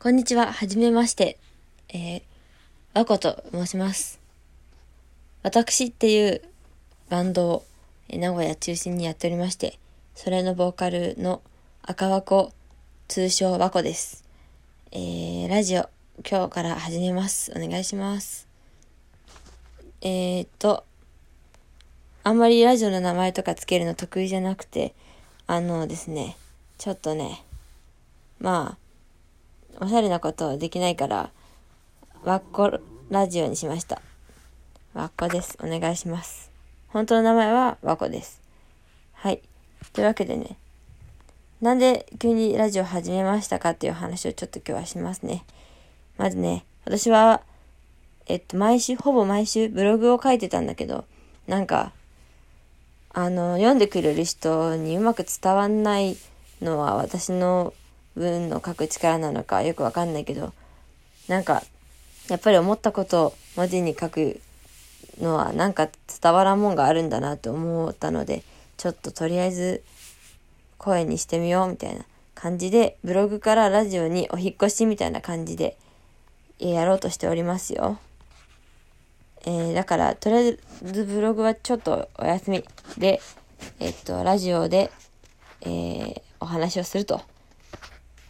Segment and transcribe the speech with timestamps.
[0.00, 1.38] こんにちは、はじめまして。
[1.88, 2.22] えー、
[2.94, 4.20] わこと申します。
[5.42, 6.42] 私っていう
[7.08, 7.64] バンドを
[8.08, 9.76] え名古屋中心にやっておりまして、
[10.14, 11.42] それのボーカルの
[11.82, 12.52] 赤わこ、
[13.08, 14.24] 通称わこです。
[14.92, 15.88] えー、ラジオ、
[16.24, 17.50] 今日から始めます。
[17.56, 18.46] お願いします。
[20.02, 20.84] えーっと、
[22.22, 24.94] あんまりラジオの名前とかつけるの得意じゃなくて、
[25.48, 26.36] あのですね、
[26.78, 27.42] ちょっとね、
[28.38, 28.87] まあ、
[29.80, 31.30] おしゃれなことはできないから、
[32.24, 34.02] わっこラジオにしました。
[34.94, 35.56] わっこです。
[35.62, 36.50] お願いします。
[36.88, 38.40] 本当の名前はわこです。
[39.12, 39.40] はい。
[39.92, 40.56] というわけでね、
[41.60, 45.44] なんで急にラジオ始めましたかっていう話をちょっと今日はしますね。
[46.16, 47.42] まずね、私は、
[48.26, 51.04] えっと、毎週、ほぼ毎週ブログを書いてたんだけど、
[51.46, 51.92] なんか、
[53.10, 56.16] あの、読んでくれる人にうまく伝わんない
[56.60, 57.72] のは私の
[58.18, 60.52] 文の書く力なのかよくわかんないけど、
[61.28, 61.62] なんか、
[62.28, 64.40] やっぱり思ったことを文字に書く
[65.20, 65.88] のはなんか
[66.20, 68.42] 伝わらんもんがあるんだなと思ったので、
[68.76, 69.82] ちょっととりあえず
[70.76, 75.76] 声にしてみようみたいな感じで、ブログからラジオにお引越しみたいな感じで
[76.58, 77.98] やろうとしておりますよ。
[79.46, 82.64] えーだから、とりあえずブログはちょっとお休み
[82.98, 83.20] で、
[83.80, 84.90] えっと、ラジオで、
[85.62, 87.20] えーお話をすると。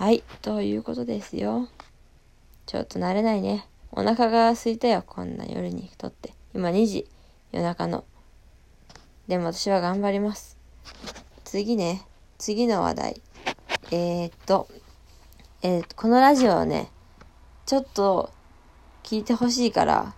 [0.00, 1.68] はい、ということですよ。
[2.64, 3.68] ちょっと慣れないね。
[3.92, 6.32] お腹が空いたよ、こんな夜にとって。
[6.54, 7.06] 今2時、
[7.52, 8.04] 夜中の。
[9.28, 10.56] でも私は頑張ります。
[11.44, 12.06] 次ね、
[12.38, 13.22] 次の話題。
[13.90, 14.68] えー、っと、
[15.60, 16.90] えーこのラジオをね、
[17.66, 18.30] ちょっと
[19.02, 20.14] 聞いてほしいから、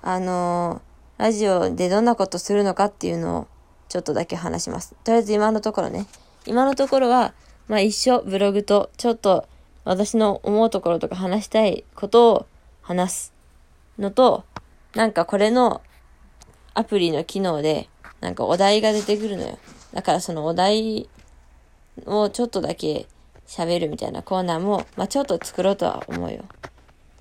[0.00, 3.46] あのーラジオでどんなことするのかっていうのを
[3.90, 4.94] ちょっとだけ話します。
[5.04, 6.06] とりあえず今のところね。
[6.46, 7.34] 今のところは、
[7.68, 9.46] まあ一緒ブログとちょっと
[9.84, 12.46] 私の思うところとか話したいことを
[12.82, 13.32] 話す
[13.98, 14.44] のと、
[14.94, 15.80] なんかこれの
[16.74, 17.88] アプリの機能で
[18.20, 19.58] なんかお題が出てくるのよ。
[19.92, 21.08] だからそのお題
[22.06, 23.06] をちょっとだけ
[23.46, 26.44] 喋るみたいなコーナーも、まあちょっと作ろうとは思うよ。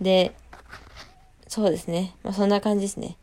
[0.00, 0.34] で、
[1.46, 2.16] そうですね。
[2.22, 3.16] まあそんな感じですね。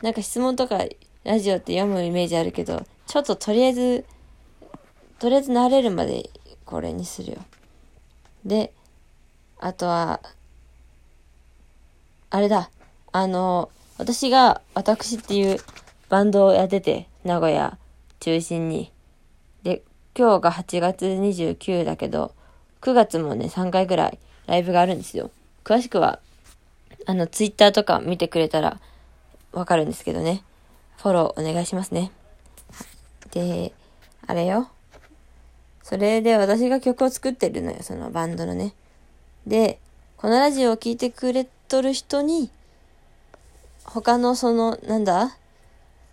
[0.00, 0.84] なんか質問とか
[1.24, 4.04] ラジオって読むイメージあるけど、ちょっととりあえず、
[5.22, 6.30] とりあえず慣れるまで
[6.64, 7.38] これにするよ。
[8.44, 8.72] で、
[9.60, 10.20] あとは、
[12.28, 12.70] あれだ。
[13.12, 15.60] あの、私が、私っていう
[16.08, 17.78] バンドをやってて、名古屋
[18.18, 18.90] 中心に。
[19.62, 19.84] で、
[20.18, 22.34] 今日が8月29だけど、
[22.80, 24.18] 9月もね、3回ぐらい
[24.48, 25.30] ライブがあるんですよ。
[25.62, 26.18] 詳しくは、
[27.06, 28.80] あの、ツイッターとか見てくれたら
[29.52, 30.42] わかるんですけどね。
[30.96, 32.10] フォローお願いしますね。
[33.30, 33.72] で、
[34.26, 34.68] あれよ。
[35.82, 38.74] それで私が曲を作ってるのよ、そのバンドのね。
[39.46, 39.78] で、
[40.16, 42.50] このラジオを聴いてくれとる人に、
[43.84, 45.36] 他のその、なんだ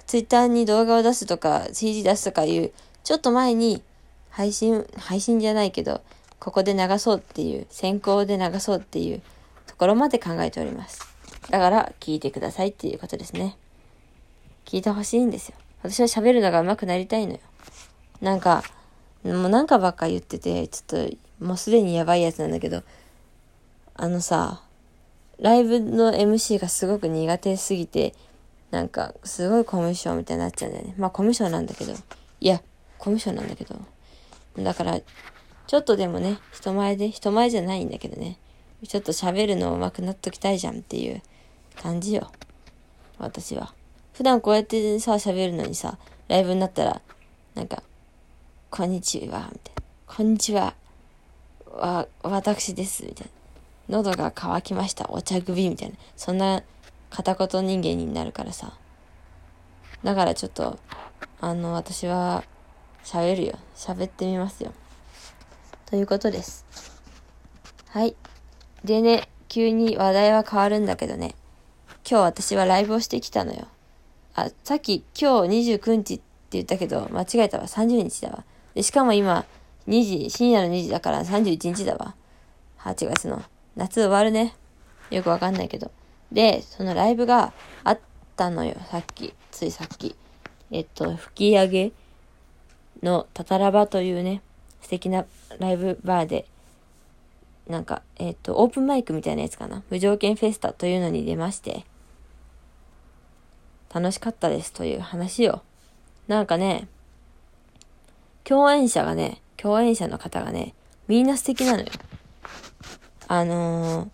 [0.08, 2.72] ツイッターに動画を出すとか、CD 出すとかいう、
[3.04, 3.84] ちょっと前に
[4.32, 6.02] 配信、配信じゃないけど、
[6.40, 9.22] ここで流そうっていう、先行で流そうっていう
[9.68, 11.02] ところまで考えております。
[11.52, 13.58] だから、聞いてくださいっていうことですね。
[14.66, 15.56] 聞いてほしいんですよ。
[15.84, 17.40] 私は喋るのが上手くなりたいのよ。
[18.22, 18.64] なんか、
[19.24, 22.84] もうなんかばっか言ってて、ちょっと、もうすでにやばいやつなんだけど、
[23.96, 24.62] あのさ、
[25.40, 28.14] ライブの MC がすごく苦手すぎて、
[28.72, 30.94] なんか、すごいコミュ障みたいになっちゃうんだよね。
[30.98, 31.94] まあ、コミュ障なんだけど。
[32.40, 32.62] いや、
[32.98, 33.76] コミュ障なんだけど。
[34.58, 38.38] だから、ちょっとでもね、人前で、人前じゃないんだけどね。
[38.88, 41.22] ちょっと喋るの上手くなっときたいじゃんっていう
[41.82, 42.32] 感じよ。
[43.18, 43.74] 私は。
[44.14, 45.98] 普段こうやってさ、喋るのにさ、
[46.28, 47.02] ライブになったら、
[47.56, 47.84] なんか、
[48.72, 49.84] こんにちは、みたいな。
[50.06, 50.76] こんにちは。
[51.66, 53.28] わ、私です、みたい
[53.90, 53.98] な。
[53.98, 55.10] 喉が渇きました。
[55.10, 55.96] お茶首、みたいな。
[56.16, 56.62] そんな
[57.10, 58.78] 片言人間になるからさ。
[60.04, 60.78] だからちょっと、
[61.42, 62.44] あの、私は、
[63.04, 63.58] 喋るよ。
[63.76, 64.72] 喋ってみますよ。
[65.88, 66.64] ということです。
[67.88, 68.16] はい。
[68.86, 71.34] でね、急に話題は変わるんだけどね。
[72.10, 73.68] 今日私はライブをしてきたのよ。
[74.36, 77.66] あ、さっき今日29日って言ったけど、間違えたわ。
[77.66, 78.46] 30日だわ。
[78.74, 79.46] で、しかも今、
[79.88, 82.16] 2時、深夜の2時だから31日だわ。
[82.80, 83.42] 8月の。
[83.76, 84.56] 夏終わるね。
[85.10, 85.92] よくわかんないけど。
[86.32, 88.00] で、そのライブがあっ
[88.36, 88.76] たのよ。
[88.92, 89.34] さっき。
[89.52, 90.16] ついさっき。
[90.72, 91.92] えっと、吹き上げ
[93.02, 94.42] のタタラバというね、
[94.82, 95.26] 素敵な
[95.58, 96.46] ライブバーで、
[97.68, 99.84] なんか、えっと、オープンマイクみたいなやつかな。
[99.90, 101.86] 無条件フェスタというのに出まして、
[103.94, 105.64] 楽しかったですという話よ。
[106.28, 106.88] なんかね、
[108.50, 110.74] 共演者がね、共演者の方がね、
[111.08, 111.86] みんな素敵なのよ。
[113.28, 114.10] あのー、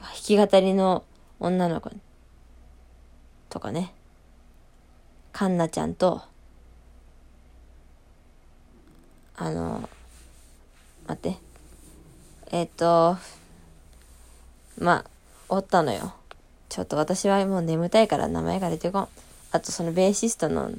[0.00, 1.02] 弾き語りの
[1.40, 1.90] 女の子
[3.48, 3.94] とかね、
[5.32, 6.20] カンナちゃんと、
[9.34, 9.88] あのー、
[11.08, 11.38] 待って、
[12.52, 13.16] えっ、と、
[14.78, 15.04] まあ、
[15.48, 16.12] おったのよ。
[16.68, 19.08] ちょっと私はもう眠たいから名前が出てこん。
[19.52, 20.70] あとそのベーシストの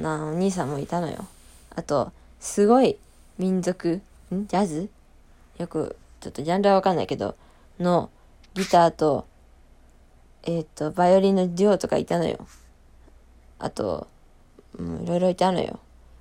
[0.00, 1.26] なお兄さんもいたのよ。
[1.74, 2.98] あと、すごい
[3.38, 4.00] 民族、
[4.32, 4.46] ん？
[4.46, 4.90] ジャズ？
[5.58, 7.36] よく、ちょっとジャンルはわかんないけど、
[7.78, 8.10] の
[8.54, 9.26] ギターと、
[10.44, 12.46] えっ、ー、と、バイオリンのデュオとかいたのよ。
[13.58, 14.08] あと、
[14.78, 15.78] うん、いろいろいたのよ。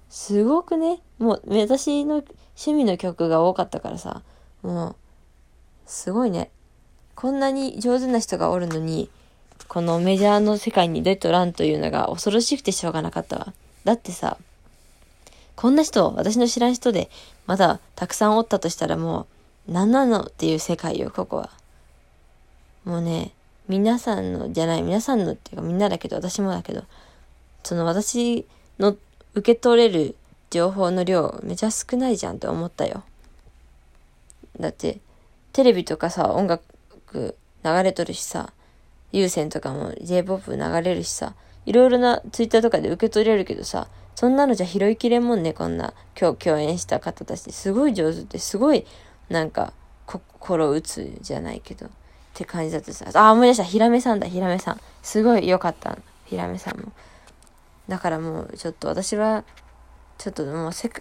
[0.10, 4.22] すごくね、もう私の趣味の曲が多かったからさ、
[4.62, 4.96] もう、
[5.86, 6.52] すごいね。
[7.16, 9.10] こんなに上手な人がおるのに、
[9.68, 13.54] このメジャーの世界に出とらんというのが恐ろしくてしょうがなかったわ。
[13.84, 14.38] だってさ、
[15.62, 17.08] こんな人、私の知らん人で、
[17.46, 19.28] まだたくさんおったとしたらも
[19.68, 21.52] う、何なのっていう世界よ、ここは。
[22.84, 23.32] もうね、
[23.68, 26.82] 皆さんの、じゃない、皆さんのっていうかみんなだけど、私もだけど、
[27.62, 28.48] その私
[28.80, 28.98] の
[29.36, 30.16] 受け取れる
[30.50, 33.04] 情報の量、めちゃ少ないじゃんって思ったよ。
[34.60, 34.98] だって、
[35.54, 36.66] テレビとかさ、音楽
[37.14, 38.52] 流れとるしさ、
[39.12, 41.36] 有線とかも J-POP 流れるしさ、
[41.66, 47.52] いろいろなツイッターとかで受け取れるけどさ、そんなのじゃ拾いきれんもんね、こんな、今日共演した方たち。
[47.52, 48.86] すごい上手で、すごい、
[49.30, 49.74] なんか、
[50.06, 51.90] 心打つじゃないけど、っ
[52.34, 53.06] て感じだってさ。
[53.14, 53.64] あ、思い出した。
[53.64, 54.82] ひらめさんだ、ひらめさん。
[55.02, 55.98] すごい良かった。
[56.26, 56.92] ひらめさんも。
[57.88, 59.44] だからもう、ちょっと私は、
[60.18, 60.92] ちょっともうせ、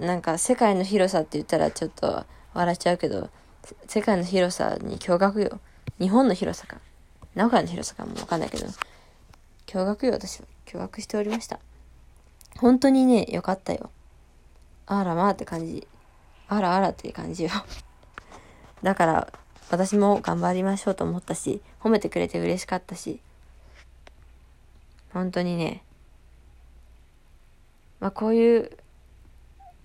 [0.00, 2.24] なんか世界の広さって言ったらちょっと
[2.54, 3.30] 笑っちゃうけど、
[3.86, 5.60] 世界の広さに驚愕よ。
[6.00, 6.78] 日本の広さか。
[7.36, 8.66] 名古屋の広さかもわかんないけど、
[9.66, 10.46] 驚愕よ、私は。
[10.64, 11.60] 驚愕しておりました。
[12.56, 13.90] 本当にね、よかったよ。
[14.86, 15.86] あらまあって感じ。
[16.48, 17.50] あらあらっていう感じよ。
[18.82, 19.32] だから、
[19.70, 23.20] 私も頑張りましょうと思ったし、褒めてくれて嬉しかったし、
[25.12, 25.82] 本当にね、
[28.00, 28.78] まあこういう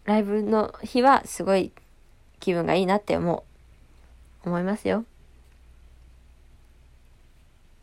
[0.05, 1.73] ライブの日はすごい
[2.39, 3.43] 気分がいいなって思
[4.45, 4.47] う。
[4.47, 5.03] 思いますよ。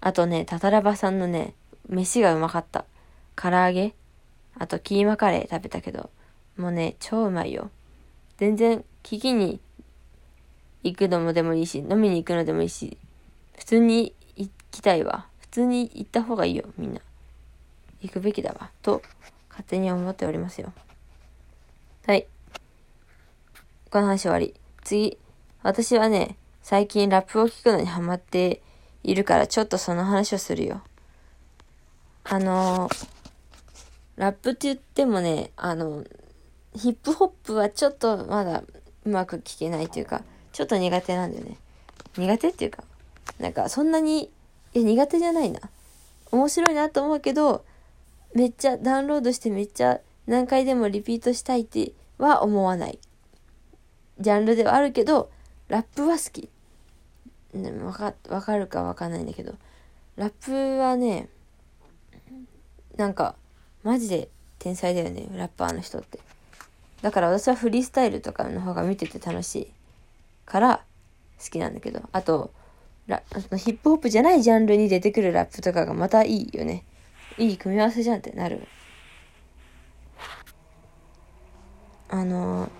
[0.00, 1.54] あとね、タタラバさんのね、
[1.88, 2.84] 飯がうまかった。
[3.36, 3.94] 唐揚げ
[4.58, 6.10] あとキーマカレー食べたけど、
[6.56, 7.70] もうね、超うまいよ。
[8.36, 9.60] 全然、聞きに
[10.82, 12.98] 行くのもでもいいし、飲みに行くのでもいいし、
[13.56, 15.26] 普通に行きたいわ。
[15.40, 17.00] 普通に行った方がいいよ、みんな。
[18.00, 18.70] 行くべきだわ。
[18.82, 19.02] と、
[19.48, 20.72] 勝手に思っておりますよ。
[22.06, 22.26] はい。
[23.90, 24.54] この話終わり。
[24.84, 25.18] 次。
[25.62, 28.62] 私はね、最近ラップを聞くのにハマって
[29.08, 30.82] いるからちょっとその話をするよ。
[32.24, 32.90] あの、
[34.16, 36.04] ラップって言ってもね、あの、
[36.74, 38.62] ヒップホップはちょっとまだ
[39.06, 40.22] うまく聞けないというか、
[40.52, 41.56] ちょっと苦手なんだよね。
[42.18, 42.84] 苦手っていうか、
[43.38, 44.24] なんかそんなに、
[44.74, 45.60] いや苦手じゃないな。
[46.30, 47.64] 面白いなと思うけど、
[48.34, 52.98] めっちゃダウンロードしてめっちゃ何回でもリピートしたいっては思わない。
[54.20, 55.30] ジャンルではあるけど、
[55.68, 56.50] ラップは好き。
[57.54, 59.54] ね、わか、わかるかわかんないんだけど、
[60.16, 61.28] ラップはね、
[62.96, 63.34] なんか、
[63.82, 64.28] マジで
[64.58, 66.18] 天才だよね、ラッパーの人って。
[67.02, 69.68] だから私はフリースタイルとかの方が見てて楽しい
[70.44, 70.84] から
[71.42, 72.52] 好きなんだけど、あと、
[73.06, 73.22] ラ
[73.56, 76.84] ヒップホップじゃないジャンルに出てくるラップとかがまたいいよね。
[77.38, 78.66] いい組み合わせじゃんってなる。
[82.10, 82.70] あの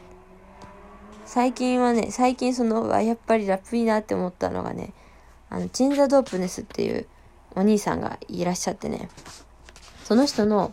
[1.29, 4.95] 最近はね、最近その、やっぱりラップいいなって思ったのがね、
[5.51, 7.07] あの、チンザドープネスっていう
[7.55, 9.11] お兄さんがいらっしゃってね、
[10.05, 10.73] その人の、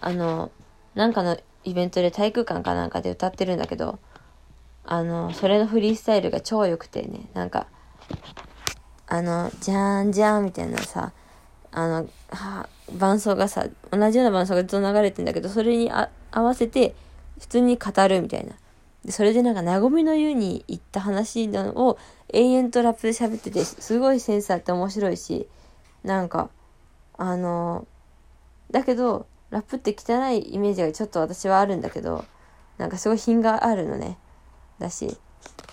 [0.00, 0.50] あの、
[0.96, 4.00] なんかのイベントで体育館かなんかで歌ってるんだけど、
[4.84, 7.68] あの、それのフリースタイルが超良くてね、なんか、
[9.06, 11.12] あの、じゃんじゃんみたいなさ、
[11.70, 16.08] あの、は伴奏がさ、同じような伴奏がずっと流れてんだけど、それに合
[16.42, 16.96] わせて
[17.38, 18.56] 普通に語るみたいな。
[19.04, 21.98] で、それでなんか、和みの湯に行った話のを
[22.32, 25.48] 永遠とラップで喋ってて、すごいセンスあって面白いし、
[26.04, 26.50] なんか、
[27.16, 27.86] あの、
[28.70, 32.24] だけど、ラップって汚いイメージがちょっと私はあるんだけど、
[32.78, 34.16] なんかすごい品があるのね。
[34.78, 35.16] だし、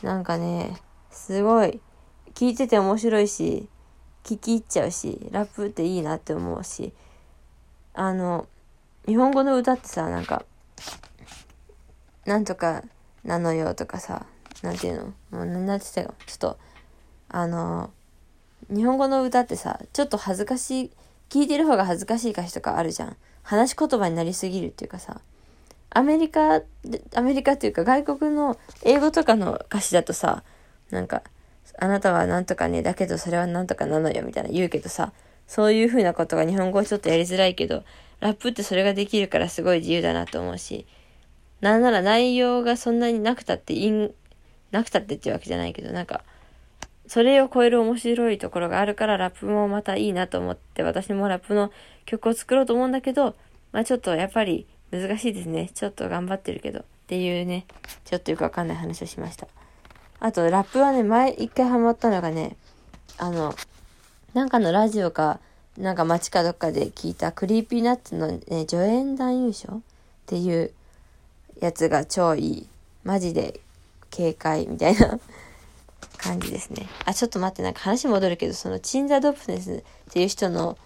[0.01, 0.77] なんかね、
[1.11, 1.79] すごい、
[2.33, 3.69] 聞いてて面白いし、
[4.23, 6.93] 聞き入っちゃうし、ラップっていいなって思うし、
[7.93, 8.47] あの、
[9.05, 10.43] 日本語の歌ってさ、なんか、
[12.25, 12.83] なんとか、
[13.27, 14.25] なのよとかさ、
[14.63, 15.37] なんていうの？
[15.37, 16.57] もうなんて言ったか、ちょっと、
[17.29, 17.91] あの、
[18.69, 20.91] 日本語の歌ってさ、ちょっと恥ずかしい、
[21.29, 23.17] 聞いてる方が恥ずかしい歌詞とかあるじゃん。
[23.43, 25.21] 話し言葉になりすぎるっていうかさ、
[25.89, 26.61] アメリカ、
[27.15, 30.43] アメリカっていうか外国の英語とかの歌詞だとさ、
[30.89, 31.21] なんか、
[31.79, 35.11] あなたはなんとかね、だけどそれはなんとかなのよみたいな言うけどさ、
[35.47, 37.83] そういう風なことが日本語はちょっとやりづらいけど、
[38.19, 40.87] ラップってそれができるからすごい自由だなと思うし、
[41.61, 44.11] なんなら内容がそんなになくたっていい
[44.71, 46.23] なくたってっていうわけじゃないけど、なんか、
[47.07, 51.71] それを超える面白いところがあるからラップもまたいいなと思って私もラップの
[52.05, 53.35] 曲を作ろうと思うんだけど、
[53.71, 55.69] まあちょっとやっぱり難しいですね。
[55.73, 56.79] ちょっと頑張ってるけど。
[56.79, 57.65] っていうね、
[58.03, 59.47] ちょっとよくわかんない話をしました。
[60.19, 62.57] あと、ラップはね、前一回ハマったのがね、
[63.17, 63.55] あの、
[64.33, 65.39] なんかのラジオか、
[65.77, 69.79] なんか街かどっかで聞いた Creepy Nuts のね、助演男優賞っ
[70.25, 70.73] ていう
[71.61, 72.69] やつが超いい。
[73.03, 73.59] マジで
[74.09, 75.19] 警戒みたいな
[76.17, 76.87] 感じですね。
[77.05, 80.77] あ、ちょっと待って、なんか話戻るけど、その鎮座DOPENESS っていう人の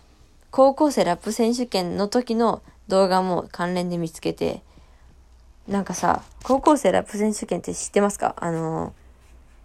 [0.51, 4.61] 高校生ラップ選手権の時の動画も関連で見つけて、
[5.67, 8.35] なんかさ、高校生ラップ選手権って知ってますか？
[8.37, 8.91] あのー、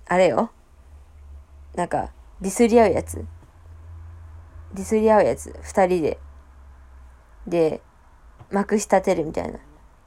[0.06, 0.50] あれよ。
[1.74, 2.10] なんか、
[2.40, 3.24] ディスり合うやつ。
[4.74, 5.54] ディスり合うやつ。
[5.62, 6.18] 二人で。
[7.46, 7.80] で、
[8.50, 9.58] まくし立てるみたいな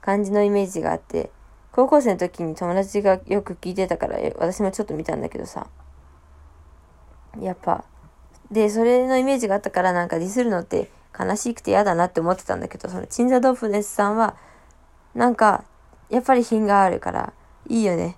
[0.10, 1.30] 感じのイメージがあって、
[1.72, 5.68] 高校生の時に友達がよく聞いてたから、私もちょっと見たんだけどさ。
[7.40, 7.84] やっぱ、
[8.50, 14.36] で、それのイメージがあったからなんかディスるのって悲しくて嫌だなって思ってたんだけど、そのチンザドフネスさんは、
[15.14, 15.64] なんか、
[16.10, 17.34] やっぱり品があるから、
[17.68, 18.18] いいよね。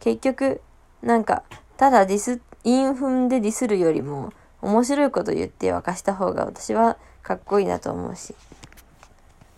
[0.00, 0.62] 結局、
[1.02, 1.42] なんか、
[1.76, 8.34] ただディス、インフンでディスるよりも、面白いこと言って沸かした方が私はかっこいいなと思うし。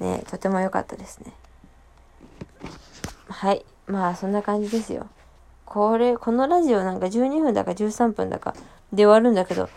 [0.01, 1.33] ねとても良かったですね。
[3.29, 3.65] はい。
[3.87, 5.07] まあ、そんな感じですよ。
[5.65, 8.55] これ、このラジオなんか12分だか13分だか
[8.93, 9.69] で終わるんだけど、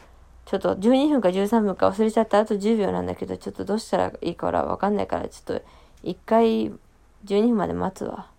[0.45, 5.65] ちょっと12分か13分か忘れちゃったあと10秒なんだけど、ちょっとどうしたらいいかわかんないから、ちょっと
[6.01, 6.71] 一回
[7.25, 8.30] 12分まで待つわ。